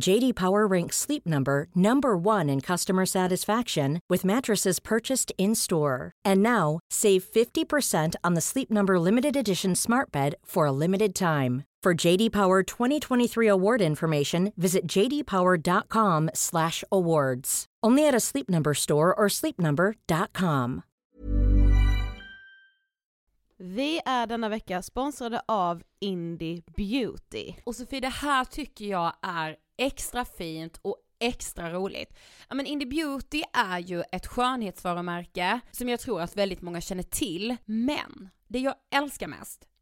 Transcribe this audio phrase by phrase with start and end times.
[0.00, 6.12] JD Power ranks Sleep Number number 1 in customer satisfaction with mattresses purchased in-store.
[6.24, 11.14] And now, save 50% on the Sleep Number limited edition Smart Bed for a limited
[11.14, 11.64] time.
[11.82, 17.66] For JD Power 2023 award information, visit jdpower.com/awards.
[17.82, 20.82] Only at a Sleep Number store or sleepnumber.com.
[23.58, 27.54] Vi är denna vecka sponsrade av Indie Beauty.
[27.64, 32.18] Och Sofie, det här tycker jag är extra fint och extra roligt.
[32.48, 37.02] Ja men Indie Beauty är ju ett skönhetsvarumärke som jag tror att väldigt många känner
[37.02, 39.68] till, men det jag älskar mest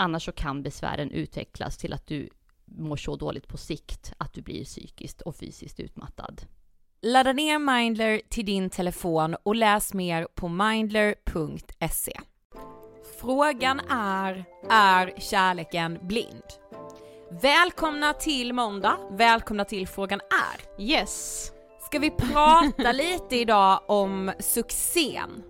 [0.00, 2.28] Annars så kan besvären utvecklas till att du
[2.64, 6.42] mår så dåligt på sikt att du blir psykiskt och fysiskt utmattad.
[7.02, 12.20] Ladda ner Mindler till din telefon och läs mer på mindler.se.
[13.20, 16.44] Frågan är, är kärleken blind?
[17.42, 20.82] Välkomna till måndag, välkomna till Frågan är.
[20.82, 21.52] Yes!
[21.80, 25.42] Ska vi prata lite idag om succén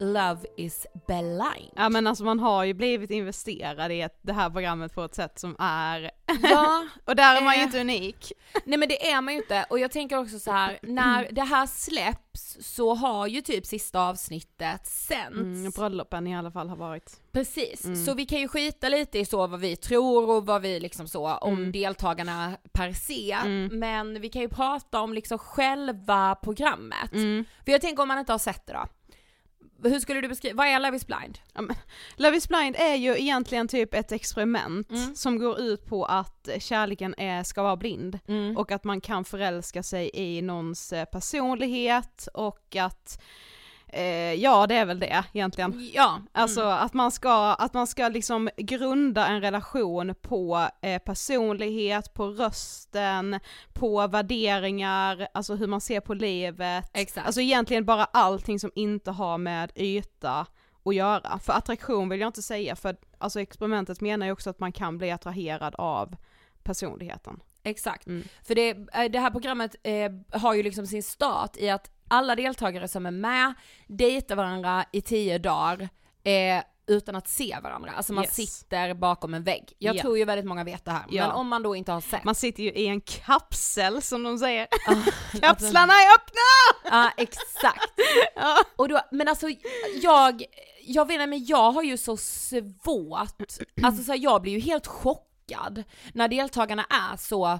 [0.00, 1.72] Love is blind.
[1.76, 5.38] Ja men alltså man har ju blivit investerad i det här programmet på ett sätt
[5.38, 6.10] som är,
[6.42, 7.64] Ja, och där är man ju Eh.
[7.64, 8.32] inte unik.
[8.64, 11.42] nej men det är man ju inte och jag tänker också så här när det
[11.42, 15.36] här släpps så har ju typ sista avsnittet sänts.
[15.36, 17.20] Mm, bröllopen i alla fall har varit.
[17.32, 20.80] Precis, så vi kan ju skita lite i så vad vi tror och vad vi
[20.80, 21.72] liksom så om Mm.
[21.72, 23.78] deltagarna per se, Mm.
[23.78, 27.12] men vi kan ju prata om liksom själva programmet.
[27.12, 27.44] Mm.
[27.64, 28.86] För jag tänker om man inte har sett det då.
[29.82, 31.38] Hur skulle du beskriva, vad är Love is blind?
[31.54, 31.76] Ja, men
[32.16, 35.14] Love is blind är ju egentligen typ ett experiment Mm.
[35.14, 38.56] som går ut på att kärleken är, ska vara blind Mm.
[38.56, 43.22] och att man kan förälska sig i någons eh, personlighet och att,
[43.92, 45.90] eh, ja det är väl det egentligen.
[45.94, 52.14] Ja, Alltså att man ska, att man ska liksom grunda en relation på eh, personlighet,
[52.14, 53.40] på rösten,
[53.72, 56.90] på värderingar, alltså hur man ser på livet.
[56.92, 57.26] Exakt.
[57.26, 60.46] Alltså egentligen bara allting som inte har med yta
[60.84, 61.38] att göra.
[61.38, 64.98] För attraktion vill jag inte säga, för alltså experimentet menar ju också att man kan
[64.98, 66.16] bli attraherad av
[66.62, 67.40] personligheten.
[67.62, 68.06] Exakt.
[68.06, 68.28] Mm.
[68.42, 72.34] För det, eh, det här programmet eh, har ju liksom sin start i att alla
[72.34, 73.54] deltagare som är med
[73.86, 75.88] dejtar varandra i tio dagar
[76.24, 77.90] eh, utan att se varandra.
[77.90, 78.34] Alltså man Yes.
[78.34, 79.72] sitter bakom en vägg.
[79.78, 80.02] Jag Ja.
[80.02, 81.26] tror ju väldigt många vet det här, Ja.
[81.26, 82.24] men om man då inte har sett.
[82.24, 84.66] Man sitter ju i en kapsel som de säger.
[84.86, 85.10] Alltså-
[85.40, 86.90] Kapslarna är öppna!
[86.96, 87.92] Ja exakt.
[88.36, 88.58] Ja.
[88.76, 89.48] Och då, men alltså
[90.02, 90.44] jag,
[90.86, 93.42] jag vet inte men jag har ju så svårt,
[93.82, 95.84] alltså så här, jag blir ju helt chockad
[96.14, 97.58] när deltagarna är så,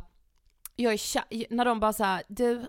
[0.76, 2.67] jag är när de bara såhär, du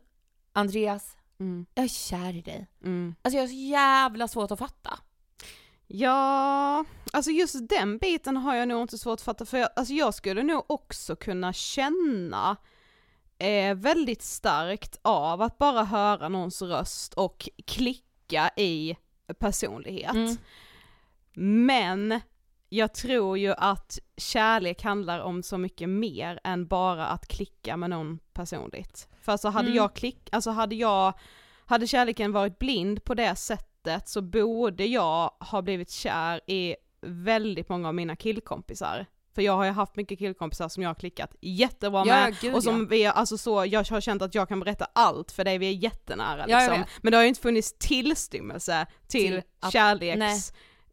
[0.53, 2.67] Andreas, Mm, jag är kär i dig.
[2.83, 3.15] mm.
[3.21, 4.99] Alltså jag har så jävla svårt att fatta.
[5.87, 9.93] Ja, alltså just den biten har jag nog inte svårt att fatta för jag, alltså
[9.93, 12.57] jag skulle nog också kunna känna
[13.37, 18.95] eh, väldigt starkt av att bara höra någons röst och klicka i
[19.39, 20.13] personlighet.
[20.13, 20.37] Mm.
[21.67, 22.21] Men
[22.73, 27.89] jag tror ju att kärlek handlar om så mycket mer än bara att klicka med
[27.89, 29.07] någon personligt.
[29.21, 29.77] För alltså hade Mm.
[29.77, 31.13] jag klick, alltså hade jag,
[31.65, 37.69] hade kärleken varit blind på det sättet så borde jag ha blivit kär i väldigt
[37.69, 39.05] många av mina killkompisar.
[39.35, 42.55] För jag har ju haft mycket killkompisar som jag har klickat jättebra Ja, med gud,
[42.55, 45.57] och som vi, alltså så, jag har känt att jag kan berätta allt för dig,
[45.57, 46.83] vi är jättenära Ja, liksom.
[47.01, 49.71] Men det har ju inte funnits tillstymmelse till, Till att-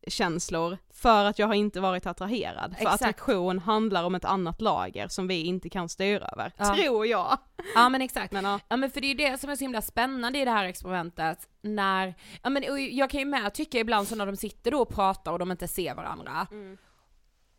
[0.07, 2.75] kärlekskänslor för att jag har inte varit attraherad.
[2.77, 3.03] För Exakt.
[3.03, 6.77] attraktion handlar om ett annat lager som vi inte kan styra över, Ja.
[6.77, 7.39] tror jag.
[7.75, 8.33] Ja men exakt.
[8.33, 8.61] Men ja.
[8.69, 10.65] Ja men för det är ju det som är så himla spännande i det här
[10.65, 12.65] experimentet, när, ja men
[12.97, 15.51] jag kan ju med tycka ibland så när de sitter då och pratar och de
[15.51, 16.47] inte ser varandra,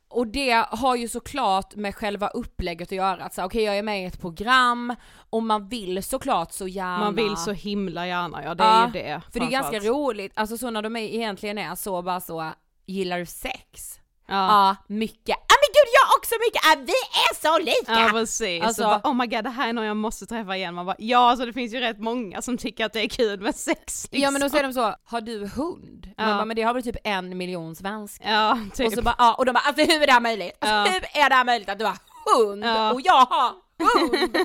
[0.10, 4.02] och det har ju såklart med själva upplägget att göra, att okej jag är med
[4.02, 4.96] i ett program,
[5.30, 8.86] och man vill såklart så gärna Man vill så himla gärna, ja det är Ja,
[8.86, 9.22] ju det.
[9.34, 12.52] För det är ganska roligt, alltså så när de är, egentligen är så bara så,
[12.86, 14.00] gillar du sex?
[14.30, 14.36] Ja.
[14.48, 15.28] Ja, mycket.
[15.50, 18.02] Ja men gud jag också mycket, ja, vi är så lika!
[18.02, 20.74] Ja precis, Alltså- bara, oh my god det här är någon jag måste träffa igen,
[20.76, 23.40] man bara ja alltså det finns ju rätt många som tycker att det är kul
[23.40, 24.22] med sex liksom.
[24.24, 26.14] Ja men då säger de så, har du hund?
[26.18, 26.26] Ja.
[26.26, 28.32] Man bara, men det har väl typ en miljon svenskar.
[28.32, 28.88] Ja, typ.
[28.88, 30.52] Och så bara, ja, och de bara, alltså hur är det här möjligt?
[30.62, 30.84] Alltså, Ja.
[30.84, 31.98] Hur är det här möjligt att du har
[32.36, 32.92] hund Ja.
[32.94, 34.38] och jag har hund?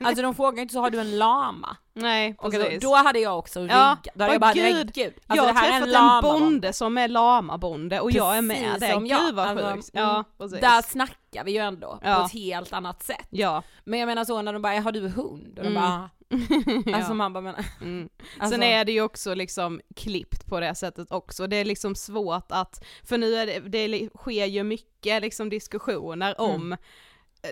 [0.06, 1.76] alltså de frågar inte så, har du en lama?
[2.00, 2.82] Nej Och precis.
[2.82, 4.92] så, då hade jag också rygg, Ja, då hade jag bara, gud.
[4.94, 8.42] gud, alltså jag har en träffat en, lama bonde som är lamabonde och jag är
[8.42, 9.20] med Precis det, som jag.
[9.20, 9.90] gud vad Alltså, sjukt.
[9.94, 10.08] mm.
[10.08, 10.60] Ja precis.
[10.60, 12.14] Där snackar vi ju ändå Ja.
[12.14, 13.26] på ett helt annat sätt.
[13.30, 13.62] Ja.
[13.84, 15.58] Men jag menar så när de bara, har du hund?
[15.58, 15.74] Och de Mm.
[15.74, 16.10] bara,
[16.96, 18.08] alltså man bara, men, Mm.
[18.38, 21.94] alltså, Sen är det ju också liksom klippt på det sättet också, det är liksom
[21.94, 26.76] svårt att, för nu är det, det sker ju mycket liksom diskussioner Mm.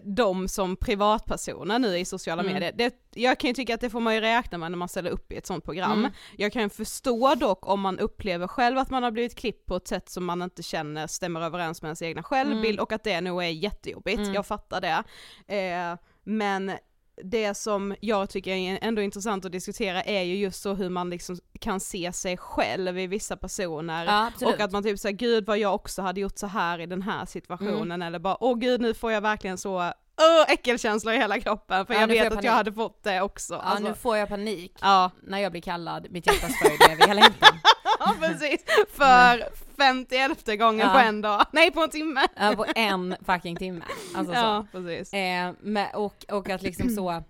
[0.03, 2.53] De som privatpersoner nu i sociala Mm.
[2.55, 2.73] medier.
[2.77, 5.11] Det, jag kan ju tycka att det får man ju räkna med när man ställer
[5.11, 5.99] upp i ett sånt program.
[5.99, 6.13] Mm.
[6.37, 9.89] Jag kan förstå dock om man upplever själv att man har blivit klippt på ett
[9.89, 13.43] sätt som man inte känner stämmer överens med ens egna självbild och att det nog
[13.45, 14.35] är jättejobbigt, Mm.
[14.35, 15.05] jag fattar det.
[15.57, 16.73] Eh, men
[17.25, 21.11] det som jag tycker är ändå intressant att diskutera är ju just så hur man
[21.11, 24.05] liksom kan se sig själv i vissa personer.
[24.05, 26.87] Ja, och att man typ säger gud vad jag också hade gjort så här i
[26.87, 27.83] den här situationen.
[27.83, 28.03] Mm.
[28.03, 31.87] eller bara åh gud nu får jag verkligen så åh, äckelkänslor i hela kroppen.
[31.87, 32.45] För Ja, jag vet jag att panik.
[32.45, 33.55] jag hade fått det också.
[33.55, 35.11] Ja Alltså, nu får jag panik ja.
[35.23, 36.07] när jag blir kallad.
[36.11, 37.31] Mitt hjärtas fröjd över hela
[37.99, 40.93] ja precis, för 51 gången Ja.
[40.93, 42.21] på en dag, nej på en timme.
[42.37, 43.85] Ja, på en fucking timme.
[44.15, 44.39] Alltså så.
[44.39, 45.13] ja precis.
[45.13, 47.23] Eh, med, och, och att liksom så,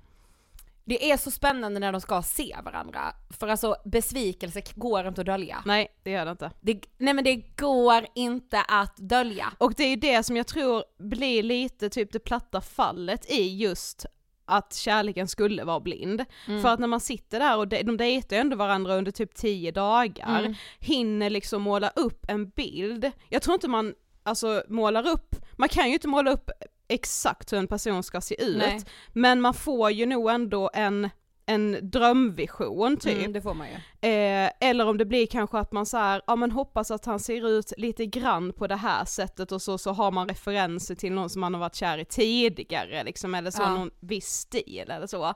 [0.85, 3.00] det är så spännande när de ska se varandra.
[3.31, 5.62] För alltså besvikelse går inte att dölja.
[5.67, 6.50] Nej det gör det inte.
[6.61, 9.53] Det, nej men det går inte att dölja.
[9.59, 13.57] Och det är ju det som jag tror blir lite typ det platta fallet i
[13.57, 14.07] just
[14.47, 16.25] att kärleken skulle vara blind.
[16.49, 16.62] Mm.
[16.62, 19.35] För att när man sitter där och de, de dejtar ju ändå varandra under typ
[19.35, 20.55] 10 dagar, Mm.
[20.79, 23.11] hinner liksom måla upp en bild.
[23.29, 26.50] Jag tror inte man alltså målar upp, man kan ju inte måla upp
[26.88, 28.81] exakt hur en person ska se ut, Nej.
[29.12, 31.11] men man får ju nog ändå en,
[31.47, 33.19] en drömvision typ.
[33.19, 33.75] Mm, det får man ju.
[34.11, 37.21] Eh, eller om det blir kanske att man så här, ja men hoppas att han
[37.21, 41.12] ser ut lite grann på det här sättet och så, så har man referenser till
[41.12, 43.75] någon som man har varit kär i tidigare liksom, eller så, Ja.
[43.75, 45.35] någon viss stil eller så.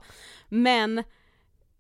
[0.49, 1.05] Men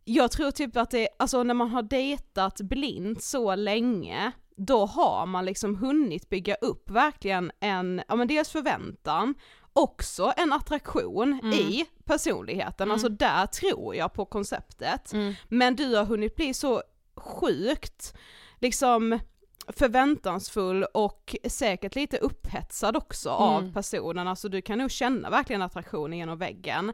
[0.04, 5.26] jag tror typ att det, alltså när man har dejtat blint så länge, då har
[5.26, 9.34] man liksom hunnit bygga upp verkligen en, ja men dels förväntan,
[9.72, 11.52] också en attraktion Mm.
[11.52, 15.12] i personligheten, alltså där tror jag på konceptet.
[15.12, 15.34] Mm.
[15.48, 16.82] Men du har hunnit bli så
[17.16, 18.14] sjukt
[18.58, 19.18] liksom
[19.68, 23.72] förväntansfull och säkert lite upphetsad också av Mm.
[23.72, 26.92] personen, alltså du kan nog känna verkligen attraktionen genom väggen.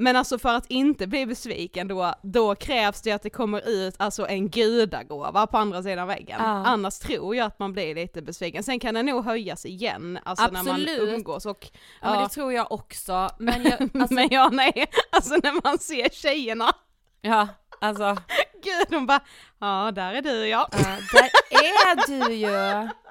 [0.00, 3.94] Men alltså för att inte bli besviken då, då krävs det att det kommer ut
[3.98, 6.36] alltså en gudagåva på andra sidan väggen.
[6.38, 6.46] Ja.
[6.46, 8.62] Annars tror jag att man blir lite besviken.
[8.62, 11.00] Sen kan det nog höjas igen, alltså när Absolut.
[11.00, 11.68] man umgås och
[12.02, 13.28] Ja, men det tror jag också.
[13.38, 16.72] Men jag, alltså, men ja nej, alltså när man ser tjejerna,
[17.20, 17.48] ja,
[17.80, 18.16] alltså,
[18.64, 19.20] gud de bara,
[19.60, 20.68] ja där är du ja.
[20.72, 21.30] ja, där
[21.60, 22.50] är du ju.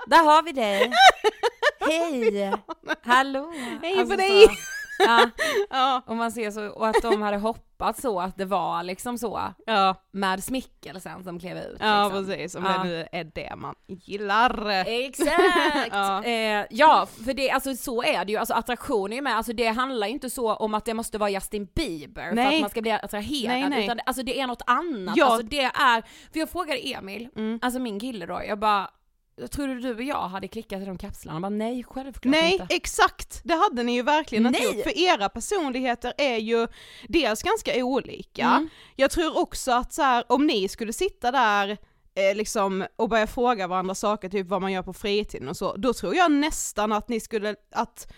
[0.08, 0.92] Där har vi dig.
[1.80, 2.54] Hej,
[3.02, 3.54] hallå.
[3.82, 4.48] Hej på Alltså dig.
[4.48, 5.30] så, Ja,
[5.70, 9.18] Ja, och man ser så, och att de hade hoppats så att det var liksom
[9.18, 11.78] så ja, med smickelsen som klev ut.
[11.80, 12.26] ja liksom.
[12.26, 12.72] precis, om Ja.
[12.78, 14.70] det nu är det man gillar.
[14.88, 15.30] Exakt!
[15.92, 16.24] Ja.
[16.24, 19.54] Eh, ja, för det, alltså så är det ju, alltså attraktion är ju med, alltså
[19.54, 22.56] det handlar ju inte så om att det måste vara Justin Bieber för Nej.
[22.56, 23.84] att man ska bli attraherad, Nej, nej.
[23.84, 25.26] utan det- alltså det är något annat, Ja.
[25.26, 26.02] alltså det är,
[26.34, 27.60] för jag frågade Emil, Mm.
[27.62, 28.90] alltså min kille då, jag bara
[29.48, 31.40] Tror du du och jag hade klickat i de kapslarna?
[31.40, 32.66] Bara nej, självklart Nej, inte.
[32.70, 33.42] exakt!
[33.44, 34.76] Det hade ni ju verkligen inte Nej.
[34.76, 36.68] gjort, för era personligheter är ju
[37.08, 38.46] dels ganska olika.
[38.46, 38.70] Mm.
[38.96, 41.78] Jag tror också att så här, om ni skulle sitta där
[42.16, 45.76] eh, liksom och börja fråga varandra saker, typ vad man gör på fritiden och så,
[45.76, 48.14] då tror jag nästan att ni skulle, att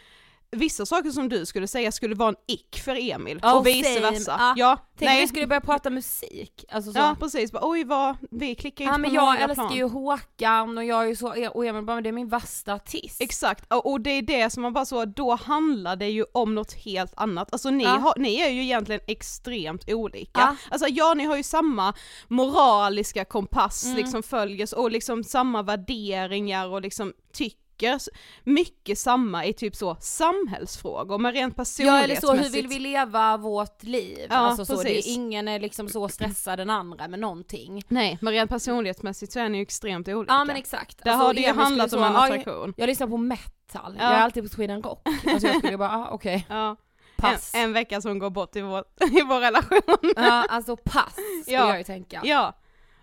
[0.52, 3.94] vissa saker som du skulle säga skulle vara en ick för Emil, Oh, och vice
[3.94, 4.12] same.
[4.12, 4.36] versa.
[4.40, 4.54] Ja.
[4.58, 5.22] Ja, Tänk nej.
[5.22, 7.00] vi skulle börja prata musik, alltså så.
[7.00, 9.76] Ja precis, bara, oj vad, vi klickar inte men på jag älskar plan.
[9.78, 12.74] ju Håkan och jag är ju så, och Emil bara men det är min värsta
[12.74, 13.22] artist.
[13.22, 16.56] Exakt, och och det är det som man bara så, då handlar det ju om
[16.56, 17.54] något helt annat.
[17.54, 17.90] Alltså ni, Ja.
[17.90, 20.32] har, ni är ju egentligen extremt olika.
[20.40, 20.56] Ja.
[20.72, 21.94] Alltså ja, ni har ju samma
[22.28, 23.98] moraliska kompass, Mm.
[23.98, 28.10] liksom följer och liksom samma värderingar och liksom tycker s-
[28.44, 32.56] mycket samma i typ så samhällsfrågor, men rent Ja eller så, hur personlighetsmässigt.
[32.56, 34.28] vill vi leva vårt liv?
[34.30, 37.84] Ja, alltså så, det är, ingen är liksom så stressad den andra med någonting.
[37.88, 40.34] Nej, men rent personlighetsmässigt så är ni ju extremt olika.
[40.34, 41.04] Ja men exakt.
[41.04, 42.54] Där Alltså, har det ju handlat om en ja, attraktion.
[42.66, 44.04] Jag, jag lyssnar på metal, Ja.
[44.04, 45.08] jag är alltid på Sweden Rock.
[45.28, 46.76] Alltså jag skulle bara, ah, okej, Ja.
[47.18, 47.52] pass.
[47.56, 48.84] En, en vecka som går bort i vår,
[49.20, 50.14] i vår relation.
[50.16, 51.68] Ja alltså pass, skulle Ja.
[51.70, 52.22] jag ju tänka.
[52.24, 52.54] Ja,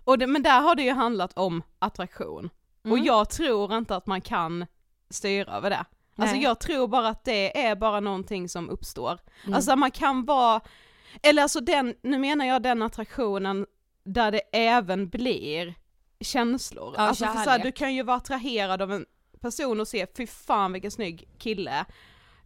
[0.03, 2.49] och det, men där har det ju handlat om attraktion.
[2.81, 3.03] Och Mm.
[3.05, 4.65] jag tror inte att man kan
[5.09, 5.85] styra över det.
[6.15, 6.43] Alltså Nej.
[6.43, 9.19] jag tror bara att det är bara någonting som uppstår.
[9.43, 9.53] Mm.
[9.55, 10.61] Alltså man kan vara,
[11.23, 13.65] eller alltså den, nu menar jag den attraktionen
[14.03, 15.75] där det även blir
[16.21, 16.93] känslor.
[16.97, 19.05] Ja, alltså för så här, du kan ju vara attraherad av en
[19.41, 21.85] person och se, fy fan vilken snygg kille,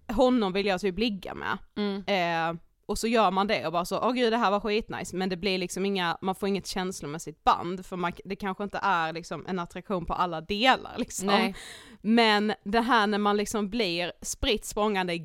[0.07, 1.57] honom vill jag typ ligga med.
[1.75, 2.03] Mm.
[2.07, 5.15] Eh, och så gör man det och bara så, åh gud det här var skitnice,
[5.15, 8.79] men det blir liksom inga, man får inget känslomässigt band för man, det kanske inte
[8.81, 11.27] är liksom en attraktion på alla delar liksom.
[11.27, 11.55] Nej.
[12.01, 15.17] Men det här när man liksom blir spritt språngande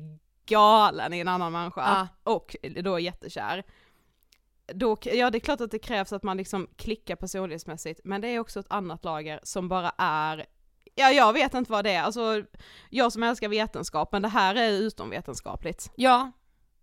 [0.45, 2.31] galen i en annan människa Ja.
[2.33, 3.63] och då är jättekär.
[4.73, 8.27] Då, ja det är klart att det krävs att man liksom klickar personlighetsmässigt, men det
[8.27, 10.45] är också ett annat lager som bara är
[10.95, 12.43] ja jag vet inte vad det är, alltså
[12.89, 16.31] jag som älskar vetenskap, men det här är utomvetenskapligt, Ja,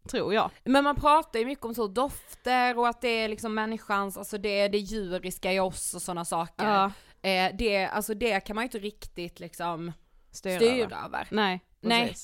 [0.07, 0.51] tror jag.
[0.65, 4.39] men man pratar ju mycket om så dofter och att det är liksom människans, alltså
[4.39, 6.67] det är det djuriska i oss och sådana saker.
[6.67, 6.93] Ja,
[7.27, 9.93] Eh, det, alltså det kan man ju inte riktigt liksom
[10.31, 11.29] styra, styra över.
[11.31, 12.15] Nej, Nej.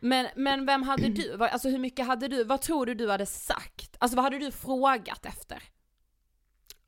[0.00, 3.26] Men, men vem hade du, alltså hur mycket hade du, vad tror du du hade
[3.26, 3.96] sagt?
[3.98, 5.62] Alltså vad hade du frågat efter?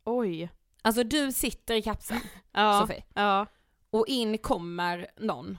[0.04, 0.50] Oj.
[0.82, 2.20] Alltså du sitter i kapseln,
[2.52, 3.46] Ja, Sofie, ja.
[3.90, 5.58] och in kommer någon.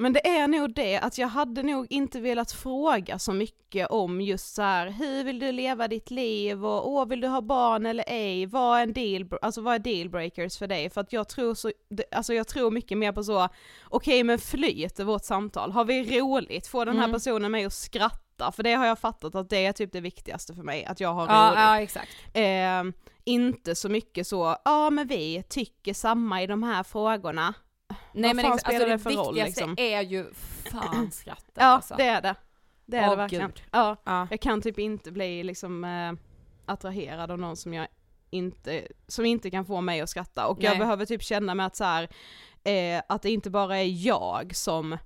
[0.00, 4.20] Men det är nog det att jag hade nog inte velat fråga så mycket om
[4.20, 7.86] just så här, hur vill du leva ditt liv och åh vill du ha barn
[7.86, 10.90] eller ej, vad är en deal, alltså vad är dealbreakers för dig?
[10.90, 11.72] För att jag tror så,
[12.10, 13.48] alltså jag tror mycket mer på så,
[13.88, 17.14] okej men flyter vårt samtal, har vi roligt, får den här Mm.
[17.14, 18.52] personen mig att skratta?
[18.52, 21.12] För det har jag fattat att det är typ det viktigaste för mig, att jag
[21.14, 21.58] har Ja, roligt.
[21.60, 22.08] ja exakt.
[22.32, 27.54] Eh, inte så mycket så, ja men vi tycker samma i de här frågorna.
[28.14, 29.74] Nej men alltså det, för roll, viktigaste liksom?
[29.78, 30.30] är ju
[30.72, 31.94] fan skrattet Ja alltså.
[31.98, 32.34] det är det.
[32.86, 33.52] Det är Åh, det verkligen.
[33.70, 34.26] Ja, Ja.
[34.30, 36.12] jag kan typ inte bli liksom eh,
[36.66, 37.86] attraherad av någon som jag
[38.30, 40.78] inte, som inte kan få mig att skratta och jag Nej.
[40.78, 42.08] behöver typ känna mig att så här,
[42.64, 44.98] eh, att det inte bara är jag som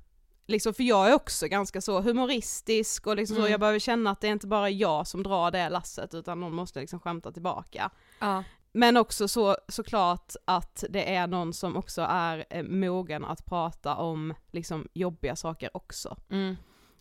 [0.47, 3.51] Liksom, för jag är också ganska så humoristisk och liksom så, Mm.
[3.51, 6.55] jag behöver känna att det är inte bara jag som drar det lasset utan någon
[6.55, 7.91] måste liksom skämta tillbaka.
[8.19, 8.45] Ja.
[8.77, 13.97] Men också så, såklart att det är någon som också är eh, mogen att prata
[13.97, 16.17] om liksom jobbiga saker också.
[16.31, 16.57] Mm.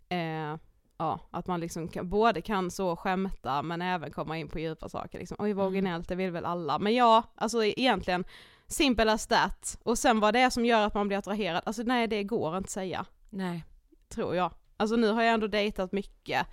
[0.09, 0.59] Eh,
[0.97, 4.89] ja, att man liksom kan, både kan så skämta men även komma in på djupa
[4.89, 5.37] saker liksom.
[5.39, 5.67] Oj vad Mm.
[5.73, 6.79] originellt, det vill väl alla.
[6.79, 8.23] Men ja, alltså egentligen,
[8.67, 9.79] simple as that.
[9.83, 12.57] Och sen vad det är som gör att man blir attraherad, alltså nej det går
[12.57, 13.63] inte att säga, Nej.
[14.09, 14.53] tror jag.
[14.77, 16.47] Alltså nu har jag ändå dejtat mycket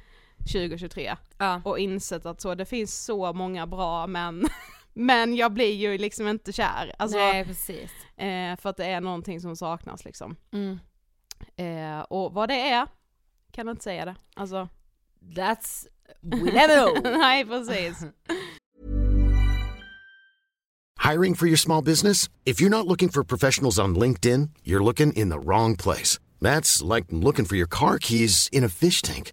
[0.53, 1.61] 2023 Ja.
[1.65, 4.45] och insett att så, det finns så många bra män,
[4.95, 6.93] men jag blir ju liksom inte kär.
[6.99, 7.91] Alltså, Nej precis.
[8.17, 10.37] eh, för att det är någonting som saknas liksom.
[10.53, 10.79] Mm.
[11.57, 12.87] Eh, och vad det är,
[13.53, 14.17] kan jag inte säga det.
[14.37, 14.69] Alltså,
[15.37, 15.87] That's,
[16.23, 17.03] we never know.
[17.19, 18.05] nej precis.
[21.11, 22.29] Hiring for your small business?
[22.45, 26.19] If you're not looking for professionals on LinkedIn, you're looking in the wrong place.
[26.41, 29.33] That's like looking for your car keys in a fish tank.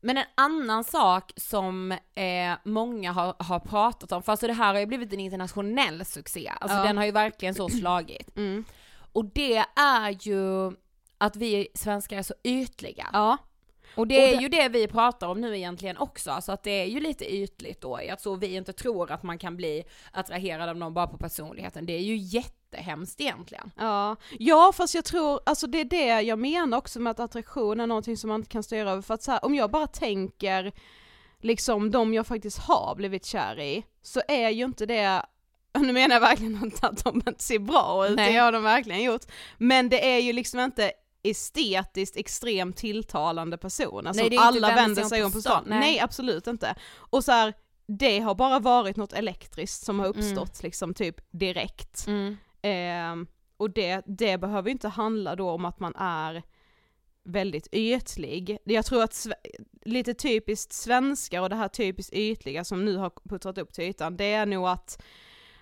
[0.00, 4.72] Men en annan sak som eh, många har, har pratat om, för alltså det här
[4.72, 6.84] har ju blivit en internationell succé, alltså Ja.
[6.84, 8.36] den har ju verkligen så slagit.
[8.36, 8.64] Mm.
[9.12, 10.72] Och det är ju
[11.18, 13.06] att vi svenskar är så ytliga.
[13.12, 13.36] Ja.
[13.94, 16.62] Och det Och är det- ju det vi pratar om nu egentligen också, alltså att
[16.62, 19.56] det är ju lite ytligt då, i att så vi inte tror att man kan
[19.56, 23.70] bli attraherad av någon bara på personligheten, det är ju jättehemskt egentligen.
[23.76, 24.16] Ja.
[24.38, 27.86] ja, fast jag tror, alltså det är det jag menar också med att attraktion är
[27.86, 30.72] någonting som man inte kan styra över, för att så här, om jag bara tänker
[31.40, 35.22] liksom de jag faktiskt har blivit kär i, så är ju inte det
[35.78, 38.32] nu menar jag verkligen inte att de inte ser bra ut, Nej.
[38.32, 39.22] det har de verkligen gjort,
[39.58, 40.92] men det är ju liksom inte
[41.30, 43.58] estetiskt extremt tilltalande
[44.16, 45.64] Nej, det är inte alla vänder sig om på stan.
[45.66, 45.78] Nej.
[45.80, 46.00] Nej.
[46.00, 46.74] absolut inte.
[46.96, 47.54] Och så här,
[47.88, 50.18] det har bara varit något elektriskt som har Mm.
[50.18, 52.06] uppstått liksom typ direkt.
[52.62, 56.42] Ehm, och det, det behöver inte handla då om att man är
[57.24, 58.58] väldigt ytlig.
[58.64, 59.26] Jag tror att
[59.84, 64.16] lite typiskt svenskar och det här typiskt ytliga som nu har puttrat upp till ytan,
[64.16, 65.02] det är nog att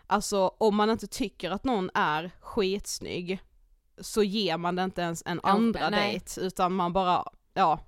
[0.07, 3.38] alltså om man inte tycker att någon är skitsnygg
[4.00, 6.11] så ger man det inte ens en andra nej.
[6.12, 7.80] dejt utan man bara, ja,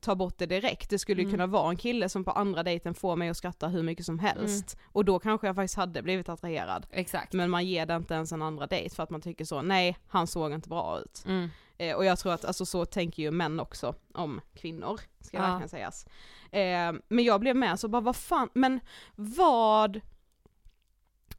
[0.00, 0.90] ta bort det direkt.
[0.90, 1.32] Det skulle ju Mm.
[1.32, 4.18] kunna vara en kille som på andra dejten får mig att skratta hur mycket som
[4.18, 4.76] helst.
[4.84, 6.86] Och då kanske jag faktiskt hade blivit attraherad.
[6.90, 7.32] Exakt.
[7.32, 9.96] Men man ger det inte ens en andra dejt för att man tycker så, nej
[10.08, 11.22] han såg inte bra ut.
[11.26, 11.48] Mm.
[11.78, 15.42] Eh, och jag tror att alltså, så tänker ju män också om kvinnor, ska Ja.
[15.42, 16.06] verkligen sägas.
[16.50, 18.80] Eh, men jag blev med så bara vad fan, men
[19.16, 20.00] vad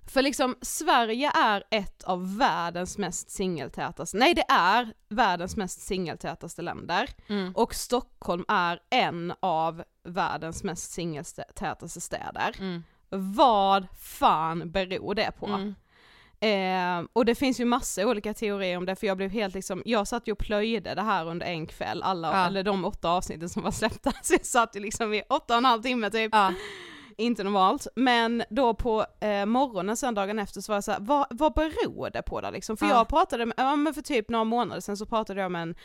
[0.07, 6.61] för liksom Sverige är ett av världens mest singeltätaste, nej det är världens mest singeltätaste
[6.61, 7.09] länder.
[7.27, 7.53] Mm.
[7.55, 12.55] Och Stockholm är en av världens mest singeltätaste städer.
[12.59, 12.83] Mm.
[13.09, 15.45] Vad fan beror det på?
[15.47, 15.75] Mm.
[16.39, 19.81] Eh, och det finns ju massa olika teorier om det för jag blev helt liksom,
[19.85, 22.45] jag satt ju och plöjde det här under en kväll, alla, Ja.
[22.47, 25.57] eller de åtta avsnitten som var släppta, så jag satt ju liksom i åtta och
[25.57, 26.29] en halv timme typ.
[26.33, 26.53] Ja.
[27.17, 31.27] Inte normalt, men då på eh, morgonen sen dagen efter så var jag såhär, vad,
[31.29, 32.77] vad beror det på då liksom?
[32.77, 32.91] För Ja.
[32.93, 35.75] jag pratade med, ja men för typ några månader sen så pratade jag med en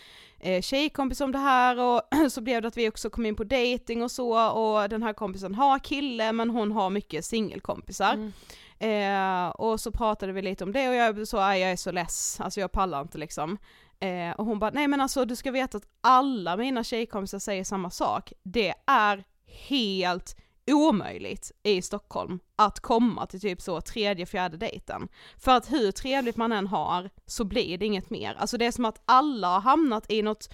[0.40, 3.45] eh, tjejkompis om det här och så blev det att vi också kom in på
[3.45, 8.12] dating och så och den här kompisen har kille men hon har mycket singelkompisar.
[8.12, 8.33] Mm.
[8.79, 12.40] Eh, och så pratade vi lite om det och jag "Aj, jag är så less,
[12.40, 13.59] alltså jag pallar inte liksom.
[14.01, 17.64] Eh, och hon bara, nej men alltså du ska veta att alla mina tjejkompisar säger
[17.64, 18.33] samma sak.
[18.43, 19.25] Det är
[19.69, 25.09] helt omöjligt i Stockholm att komma till typ så tredje, fjärde dejten.
[25.38, 28.35] För att hur trevligt man än har så blir det inget mer.
[28.35, 30.53] Alltså det är som att alla har hamnat i något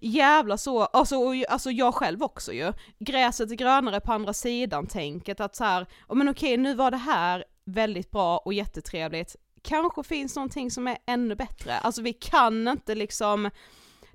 [0.00, 4.86] jävla så, alltså, och, alltså jag själv också ju, gräset är grönare på andra sidan
[4.86, 9.36] tänket att så här, oh, men okej nu var det här väldigt bra och jättetrevligt,
[9.62, 11.78] kanske finns någonting som är ännu bättre.
[11.78, 13.50] Alltså vi kan inte liksom,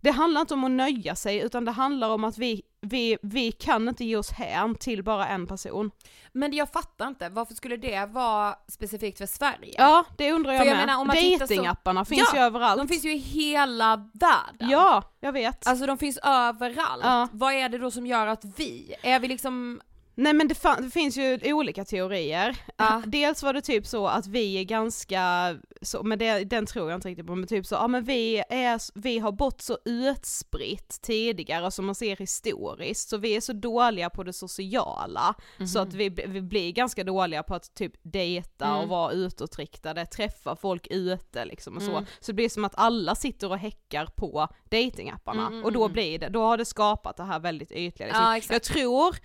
[0.02, 3.52] det handlar inte om att nöja sig utan det handlar om att vi, vi, vi
[3.52, 5.92] kan inte ge oss hän till bara en person.
[6.32, 9.76] Men jag fattar inte, varför skulle det vara specifikt för Sverige?
[9.78, 10.86] Ja, det undrar jag, För jag med.
[10.88, 12.78] menar, om man tittar så- Datingapparna finns Ja, ju överallt.
[12.82, 14.70] De finns ju i hela världen.
[14.70, 15.68] Ja, jag vet.
[15.68, 17.04] Alltså de finns överallt.
[17.04, 17.28] Ja.
[17.32, 19.82] Vad är det då som gör att vi, är vi liksom,
[20.22, 22.58] Nej men det, det finns ju olika teorier.
[22.78, 23.04] Ja.
[23.08, 26.98] Dels var det typ så att vi är ganska, så, men det, den tror jag
[26.98, 31.00] inte riktigt på, men typ så, ja men vi, är, vi har bott så utspritt
[31.02, 35.36] tidigare som man ser historiskt, så vi är så dåliga på det sociala,
[35.74, 38.78] så att vi, vi blir ganska dåliga på att typ dejta Mm.
[38.78, 41.92] och vara utåtriktade, träffa folk ute liksom och så.
[41.92, 42.06] Mm.
[42.20, 45.84] Så det blir som att alla sitter och häckar på datingapparna Mm, mm, och då
[45.84, 45.94] mm.
[45.94, 48.24] blir det, då har det skapat det här väldigt ytliga liksom.
[48.24, 48.56] Ja.
[48.56, 49.16] Jag tror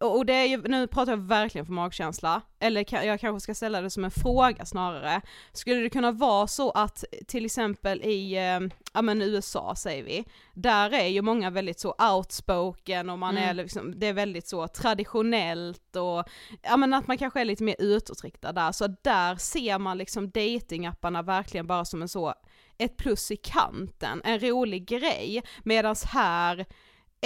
[0.00, 3.80] och det är ju, nu pratar jag verkligen för magkänsla, eller jag kanske ska ställa
[3.80, 5.20] det som en fråga snarare.
[5.52, 8.60] Skulle det kunna vara så att till exempel i, eh,
[8.94, 13.48] ja men USA säger vi, där är ju många väldigt så outspoken och man Mm.
[13.48, 16.24] är liksom, det är väldigt så traditionellt och,
[16.62, 20.30] ja men att man kanske är lite mer utåtriktad där, så där ser man liksom
[20.30, 22.34] datingapparna verkligen bara som en så,
[22.78, 26.66] ett plus i kanten, en rolig grej, medans här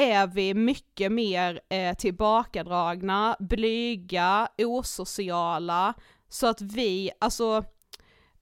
[0.00, 5.94] är vi mycket mer eh, tillbakadragna, blyga, osociala,
[6.28, 7.64] så att vi, alltså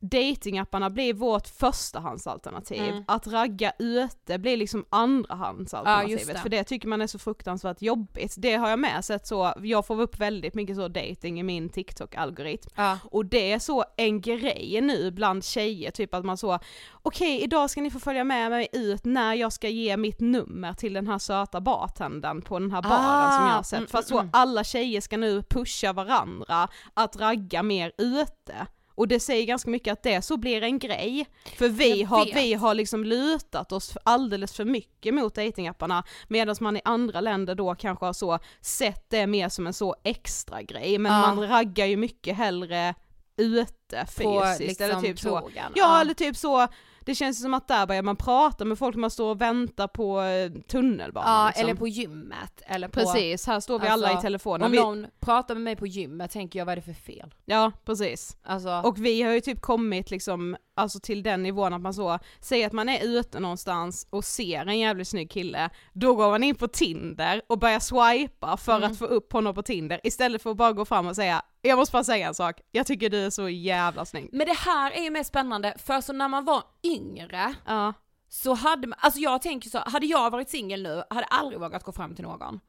[0.01, 2.83] datingapparna blir vårt förstahandsalternativ.
[2.83, 3.05] Mm.
[3.09, 6.39] Att ragga ute blir liksom andrahandsalternativet, Ja, det.
[6.39, 8.35] för det tycker man är så fruktansvärt jobbigt.
[8.39, 11.69] Det har jag med sett så, jag får upp väldigt mycket så dating i min
[11.69, 12.69] TikTok-algoritm.
[12.75, 12.99] ja.
[13.05, 16.59] Och det är så en grej nu bland tjejer, typ att man så,
[16.93, 20.73] okej idag ska ni få följa med mig ut när jag ska ge mitt nummer
[20.75, 23.77] till den här söta bartendern på den här baren Ah, som jag har sett.
[23.79, 24.31] mm, För att så mm, mm.
[24.33, 28.67] alla tjejer ska nu pusha varandra att ragga mer ute.
[28.99, 31.27] Och det säger ganska mycket att det så blir en grej.
[31.57, 36.77] För vi har, vi har liksom lutat oss alldeles för mycket mot datingapparna medan man
[36.77, 40.99] i andra länder då kanske har så sett det mer som en så extra grej
[40.99, 41.35] men Ja.
[41.35, 42.95] man raggar ju mycket hellre
[43.37, 45.39] ute fysiskt liksom eller typ så.
[45.39, 45.73] krogen.
[45.75, 46.69] Ja eller typ så,
[47.09, 50.21] det känns som att där börjar man prata med folk man står och väntar på
[50.23, 51.65] eh, tunnelbanan Ja, liksom.
[51.65, 52.63] eller på gymmet.
[52.67, 54.63] Eller på, Precis, här står vi alla Alltså, i telefonen.
[54.67, 57.35] Om Vi, någon pratar med mig på gymmet tänker jag vad är det för fel?
[57.45, 58.37] Ja precis.
[58.45, 62.19] Alltså, Och vi har ju typ kommit liksom, alltså till den nivån att man så,
[62.41, 66.43] säger att man är ute någonstans och ser en jävligt snygg kille, då går man
[66.43, 68.91] in på Tinder och börjar swipa för Mm.
[68.93, 71.77] att få upp honom på Tinder istället för att bara gå fram och säga, jag
[71.79, 74.29] måste bara säga en sak, jag tycker du är så jävla snygg.
[74.33, 77.93] men det här är ju mer spännande för så när man var yngre Ja,
[78.29, 81.85] så hade man, alltså jag tänker så, hade jag varit singel nu hade aldrig vågat
[81.85, 82.61] gå fram till någon.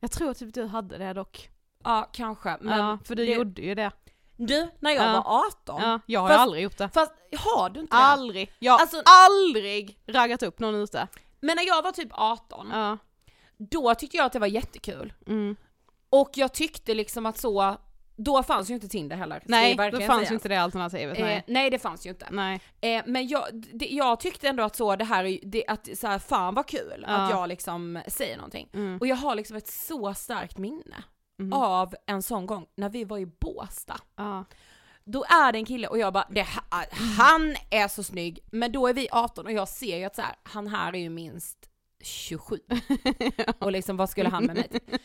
[0.00, 1.48] jag tror typ du hade det dock.
[1.84, 3.90] Ja kanske, men ja, för du det, gjorde ju det.
[4.36, 5.12] du när jag Ja.
[5.12, 6.88] var 18, Ja, jag har Fast- aldrig gjort det.
[6.94, 8.02] fast har du inte det?
[8.02, 11.08] Aldrig, jag har Alltså- aldrig raggat upp någon ute.
[11.40, 12.98] Men när jag var typ 18, Ja.
[13.56, 15.12] då tyckte jag att det var jättekul.
[15.26, 15.56] Mm.
[16.10, 17.76] Och jag tyckte liksom att så,
[18.16, 19.42] då fanns ju inte Tinder heller.
[19.44, 21.18] Nej, då fanns ju inte det alternativet.
[21.18, 21.44] Eh, Nej.
[21.46, 22.26] nej det fanns ju inte.
[22.30, 22.60] nej.
[22.80, 26.18] Eh, men jag, det, jag tyckte ändå att så det här, det, att så här,
[26.18, 27.14] fan vad kul Ja.
[27.14, 28.68] att jag liksom säger någonting.
[28.74, 28.98] Mm.
[29.00, 31.04] Och jag har liksom ett så starkt minne
[31.38, 31.52] Mm.
[31.52, 34.00] av en sån gång när vi var i Båstad.
[34.16, 34.44] Ja.
[35.04, 36.46] Då är det en kille och jag bara, det,
[37.18, 40.22] han är så snygg, men då är vi 18 och jag ser ju att så
[40.22, 41.58] här, han här är ju minst
[42.02, 42.58] 27.
[43.58, 44.98] Och liksom vad skulle han med mig till?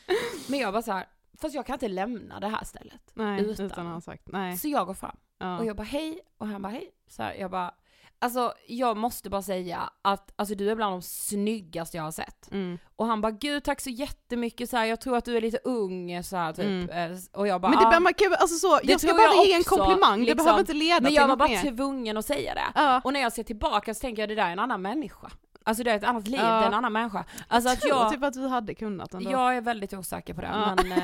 [0.48, 1.06] Men jag bara så här,
[1.42, 3.12] fast jag kan inte lämna det här stället.
[3.14, 3.66] Nej, Utan.
[3.66, 4.58] utan, att ha sagt nej.
[4.58, 5.60] Så jag går fram Ja.
[5.60, 6.92] och jag bara hej, och han bara hej.
[7.08, 7.74] Så här, jag bara,
[8.20, 12.52] alltså jag måste bara säga att alltså, du är bland de snyggaste jag har sett.
[12.52, 12.78] Mm.
[12.96, 15.58] Och han bara gud tack så jättemycket så här, jag tror att du är lite
[15.64, 16.66] ung så här, typ.
[16.66, 16.90] Mm.
[17.12, 19.46] Eh, Och jag bara Men det, "Ah." man kan, alltså så, Det jag ska bara
[19.46, 20.46] ge en komplimang, det liksom.
[20.46, 21.62] behöver inte leda Men till jag var något bara mer.
[21.76, 22.66] tvungen att säga det.
[22.76, 23.02] Ja.
[23.04, 25.30] Och när jag ser tillbaka så tänker jag det där är en annan människa.
[25.64, 26.46] Alltså det är ett annat liv, Ja.
[26.48, 27.26] det är en annan människa.
[27.48, 29.32] Alltså att tror jag, typ att du hade kunnat ändå.
[29.32, 30.76] jag är väldigt osäker på det, Ja.
[30.76, 31.04] men eh,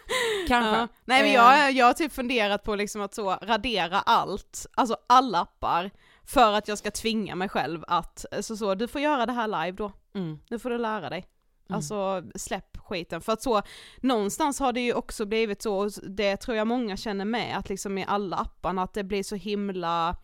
[0.48, 0.70] kanske.
[0.80, 0.88] Ja.
[1.04, 4.96] Nej men Eh, jag, jag har typ funderat på liksom att så radera allt, alltså
[5.06, 5.90] alla appar,
[6.26, 9.48] för att jag ska tvinga mig själv att, så, så du får göra det här
[9.48, 10.38] live då, Mm.
[10.50, 11.24] nu får du lära dig.
[11.68, 11.76] Mm.
[11.76, 13.62] Alltså släpp skiten, för att så,
[14.00, 17.68] någonstans har det ju också blivit så, och det tror jag många känner med, att
[17.68, 20.16] liksom i alla apparna att det blir så himla eh,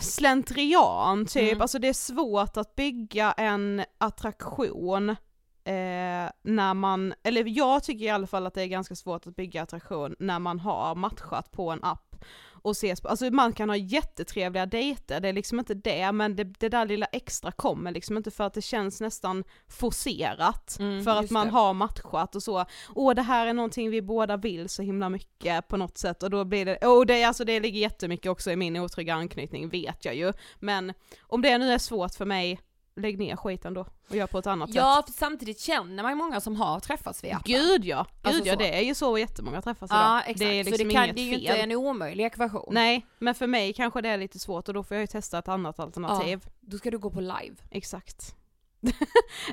[0.00, 1.62] slentrian typ, Mm.
[1.62, 5.08] alltså det är svårt att bygga en attraktion
[5.64, 9.36] eh, när man, eller jag tycker i alla fall att det är ganska svårt att
[9.36, 12.03] bygga attraktion när man har matchat på en app
[12.64, 16.36] och ses på, alltså man kan ha jättetrevliga dejter, det är liksom inte det, men
[16.36, 21.04] det, det där lilla extra kommer liksom inte för att det känns nästan forcerat, Mm,
[21.04, 21.52] för att man det.
[21.52, 25.68] har matchat och så, åh det här är någonting vi båda vill så himla mycket
[25.68, 28.56] på något sätt och då blir det, åh det, alltså det ligger jättemycket också i
[28.56, 32.60] min otrygga anknytning vet jag ju, men om det nu är svårt för mig,
[32.96, 34.76] lägg ner skiten då och gör på ett annat sätt.
[34.76, 37.52] Ja, samtidigt känner man ju många som har träffats via appen.
[37.52, 38.58] Gud ja, Gud Alltså ja så.
[38.58, 40.18] det är ju så jättemånga träffas Ja, idag.
[40.30, 40.38] exakt.
[40.38, 41.40] Det är liksom så det, kan, inget det är ju fel.
[41.40, 42.68] inte en omöjlig ekvation.
[42.74, 45.38] Nej, men för mig kanske det är lite svårt och då får jag ju testa
[45.38, 46.44] ett annat alternativ.
[46.60, 47.56] Då ska du gå på live.
[47.70, 48.34] Exakt.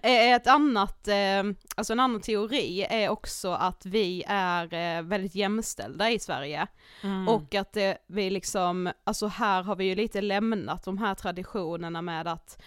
[0.04, 1.43] Eh, ett annat, eh,
[1.75, 6.67] alltså en annan teori är också att vi är eh, väldigt jämställda i Sverige.
[7.04, 7.27] Mm.
[7.27, 7.77] Och att
[8.08, 12.62] vi liksom, alltså här har vi ju lite lämnat de här traditionerna med att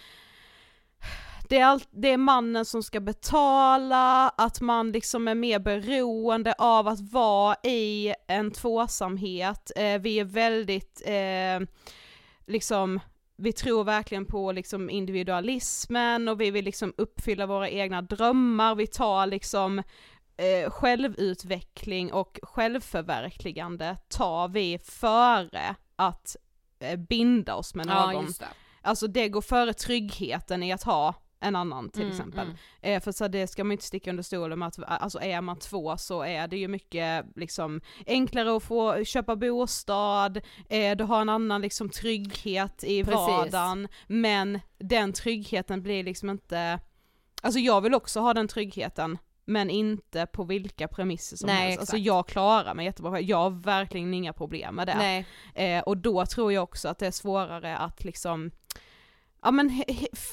[1.49, 6.53] det är, allt, det är mannen som ska betala, att man liksom är mer beroende
[6.57, 9.71] av att vara i en tvåsamhet.
[9.75, 11.67] Eh, vi är väldigt, eh,
[12.45, 12.99] liksom,
[13.37, 18.87] vi tror verkligen på liksom individualismen och vi vill liksom uppfylla våra egna drömmar, vi
[18.87, 19.79] tar liksom
[20.37, 26.35] eh, självutveckling och självförverkligande tar vi före att
[26.79, 28.33] eh, binda oss med någon.
[28.39, 28.47] Ja.
[28.81, 31.13] Alltså det går före tryggheten i att ha
[31.47, 32.47] en annan till Mm, exempel.
[32.47, 32.57] mm.
[32.81, 35.59] Eh, för så det ska man inte sticka under stolen med att, alltså är man
[35.59, 40.37] två så är det ju mycket liksom enklare att få köpa bostad,
[40.69, 43.15] eh, du har en annan liksom trygghet i Precis.
[43.15, 46.79] vardagen, men den tryggheten blir liksom inte,
[47.41, 51.79] alltså jag vill också ha den tryggheten, men inte på vilka premisser som Nej, helst.
[51.79, 55.25] Alltså jag klarar mig jättebra jag har verkligen inga problem med det.
[55.63, 58.51] Eh, och då tror jag också att det är svårare att liksom
[59.45, 59.83] Ja men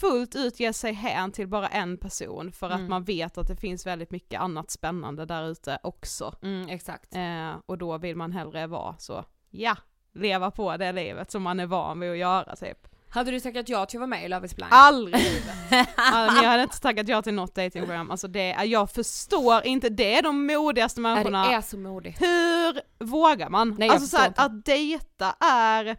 [0.01, 2.90] fullt ut ge sig hän till bara en person för att Mm.
[2.90, 6.35] man vet att det finns väldigt mycket annat spännande där ute också.
[6.42, 7.14] Mm, exakt.
[7.14, 9.77] Eh, och då vill man hellre vara så, ja,
[10.14, 12.79] leva på det livet som man är van vid att göra typ.
[13.09, 14.68] Hade du tackat ja till att vara med i Love is blind?
[14.72, 15.14] Aldrig
[15.96, 19.88] alltså, Jag hade inte tackat ja till något datingprogram, alltså det, är- jag förstår inte,
[19.88, 21.48] det är de modigaste människorna.
[21.48, 22.20] det är så modigt.
[22.22, 23.77] Hur vågar man?
[23.79, 25.96] Nej, alltså så här, att dejta är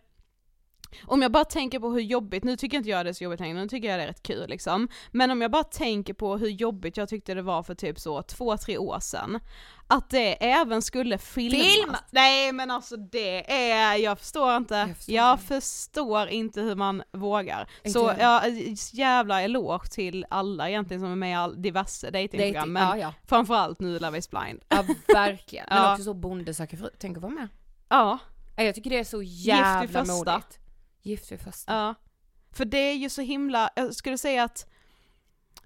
[1.07, 3.39] om jag bara tänker på hur jobbigt, nu tycker inte jag det är så jobbigt
[3.39, 4.87] längre, nu tycker jag det är rätt kul liksom.
[5.11, 8.21] Men om jag bara tänker på hur jobbigt jag tyckte det var för typ så
[8.21, 9.39] två, tre år sedan.
[9.87, 11.61] Att det även skulle filmas.
[11.67, 12.01] Filmas?
[12.11, 14.75] Nej men alltså det är, jag förstår inte.
[14.75, 16.61] Jag Jag förstår, förstår inte.
[16.61, 17.67] hur man vågar.
[17.77, 18.43] Inte så ja,
[18.91, 22.53] jävla eloge till alla egentligen som är med i all, diverse datingprogram.
[22.53, 23.13] Dating, Men ja, ja.
[23.27, 24.61] framförallt nu Love is blind.
[24.69, 25.65] ja, verkligen.
[25.69, 25.91] Men Ja.
[25.93, 26.89] också så Bonde söker fru.
[26.99, 27.47] Tänk att vara med.
[27.89, 28.17] Ja.
[28.55, 30.59] Ja, Jag tycker det är så jävla modigt.
[31.03, 31.73] Gift vid första.
[31.73, 31.95] Ja.
[32.51, 34.69] För det är ju så himla, jag skulle säga att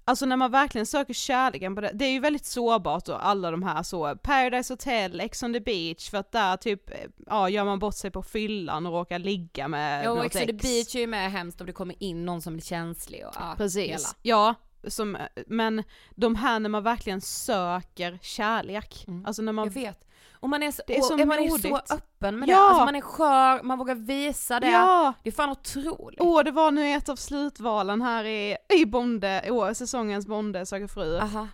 [0.04, 3.50] Alltså när man verkligen söker kärleken på det, det är ju väldigt sårbart och alla
[3.50, 6.90] de här så, Paradise Hotel, Ex on the beach, för att där typ,
[7.26, 10.46] ja gör man bort sig på fyllan och råkar ligga med Jo, något Ex on
[10.46, 13.34] the beach är ju med hemskt om det kommer in någon som blir känslig och
[13.36, 13.90] ja, Precis.
[13.90, 14.08] hela.
[14.22, 14.54] Ja,
[14.88, 15.82] som, men
[16.14, 19.26] de här när man verkligen söker kärlek, Mm.
[19.26, 20.07] alltså när man Jag vet.
[20.40, 22.54] Och man är så, Det är och så man är så öppen med Ja.
[22.56, 22.60] det.
[22.62, 24.70] Alltså man är skör, man vågar visa det.
[24.70, 25.12] Ja!
[25.22, 26.20] Det är fan otroligt.
[26.20, 30.86] Åh, det var nu ett av slutvalen här i, i Bonde, åh, säsongens Bonde söker
[30.86, 31.18] fru.
[31.18, 31.48] Aha.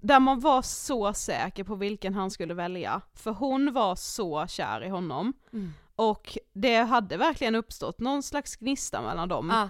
[0.00, 4.84] där man var så säker på vilken han skulle välja, för hon var så kär
[4.84, 5.32] i honom.
[5.52, 5.74] Mm.
[5.96, 9.50] Och det hade verkligen uppstått någon slags gnista mellan dem.
[9.50, 9.68] Ah.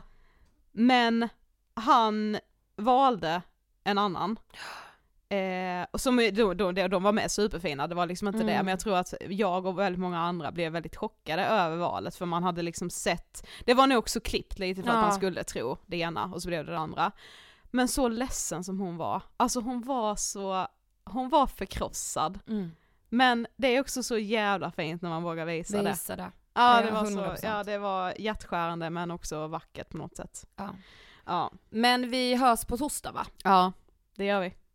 [0.73, 1.29] Men
[1.75, 2.39] han
[2.77, 3.43] valde
[3.85, 4.39] en annan.
[5.29, 8.65] Eh, och som, de, de, de var med superfina, det var liksom inte det, Mm.
[8.65, 12.27] men jag tror att jag och väldigt många andra blev väldigt chockade över valet för
[12.27, 14.95] man hade liksom sett, det var nog också klippt lite för Ja.
[14.97, 17.13] att man skulle tro det ena och så blev det det andra.
[17.65, 20.67] Men så ledsen som hon var, alltså hon var så,
[21.05, 22.39] hon var förkrossad.
[22.49, 22.71] Mm.
[23.09, 25.91] Men det är också så jävla fint när man vågar visa det.
[25.91, 26.31] Visa det.
[26.55, 27.37] Ja det var, 100%.
[27.41, 30.47] så, ja det var hjärtskärande men också vackert på något sätt.
[30.57, 30.69] Ja.
[31.27, 33.27] Ja, Men vi hörs på torsdag va?
[33.45, 33.73] ja
[34.17, 34.55] det gör vi.